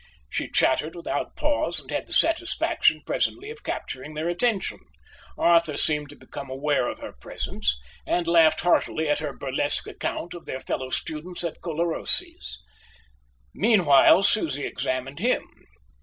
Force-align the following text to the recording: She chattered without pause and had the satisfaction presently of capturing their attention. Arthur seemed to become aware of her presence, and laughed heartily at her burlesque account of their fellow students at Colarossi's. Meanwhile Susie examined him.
She 0.31 0.49
chattered 0.49 0.95
without 0.95 1.35
pause 1.35 1.79
and 1.79 1.91
had 1.91 2.07
the 2.07 2.13
satisfaction 2.13 3.03
presently 3.05 3.51
of 3.51 3.61
capturing 3.61 4.15
their 4.15 4.27
attention. 4.29 4.79
Arthur 5.37 5.77
seemed 5.77 6.09
to 6.09 6.15
become 6.15 6.49
aware 6.49 6.87
of 6.87 6.97
her 6.97 7.13
presence, 7.13 7.77
and 8.07 8.25
laughed 8.27 8.61
heartily 8.61 9.07
at 9.07 9.19
her 9.19 9.31
burlesque 9.37 9.87
account 9.87 10.33
of 10.33 10.45
their 10.47 10.59
fellow 10.59 10.89
students 10.89 11.43
at 11.43 11.61
Colarossi's. 11.61 12.63
Meanwhile 13.53 14.23
Susie 14.23 14.65
examined 14.65 15.19
him. 15.19 15.47